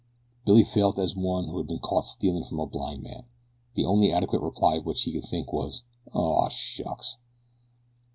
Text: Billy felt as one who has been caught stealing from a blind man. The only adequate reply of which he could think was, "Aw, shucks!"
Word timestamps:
Billy 0.47 0.63
felt 0.63 0.97
as 0.97 1.15
one 1.15 1.45
who 1.45 1.59
has 1.59 1.67
been 1.67 1.77
caught 1.77 2.05
stealing 2.07 2.43
from 2.43 2.59
a 2.59 2.65
blind 2.65 3.03
man. 3.03 3.23
The 3.75 3.85
only 3.85 4.11
adequate 4.11 4.39
reply 4.41 4.77
of 4.77 4.85
which 4.87 5.03
he 5.03 5.13
could 5.13 5.25
think 5.29 5.53
was, 5.53 5.83
"Aw, 6.11 6.49
shucks!" 6.49 7.17